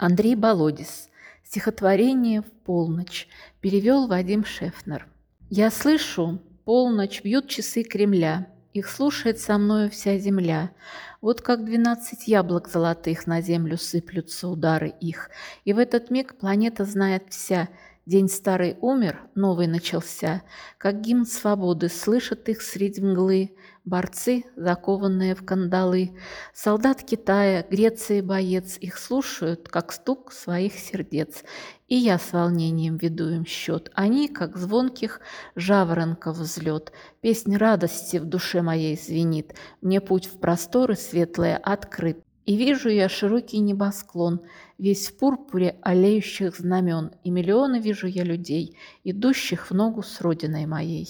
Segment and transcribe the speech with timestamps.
[0.00, 1.10] Андрей Болодис.
[1.44, 3.28] Стихотворение «В полночь».
[3.60, 5.06] Перевел Вадим Шефнер.
[5.50, 8.46] Я слышу, полночь бьют часы Кремля.
[8.72, 10.70] Их слушает со мною вся земля.
[11.20, 15.28] Вот как двенадцать яблок золотых на землю сыплются удары их.
[15.66, 17.68] И в этот миг планета знает вся–
[18.06, 20.42] День старый умер, новый начался,
[20.78, 23.54] Как гимн свободы слышат их среди мглы
[23.84, 26.16] Борцы, закованные в кандалы.
[26.54, 31.44] Солдат Китая, Греции боец Их слушают, как стук своих сердец.
[31.88, 33.90] И я с волнением веду им счет.
[33.94, 35.20] Они, как звонких
[35.54, 36.92] жаворонков взлет.
[37.20, 39.54] Песнь радости в душе моей звенит.
[39.82, 42.24] Мне путь в просторы светлые открыт.
[42.50, 44.40] И вижу я широкий небосклон,
[44.76, 50.66] Весь в пурпуре олеющих знамен, И миллионы вижу я людей, Идущих в ногу с родиной
[50.66, 51.08] моей.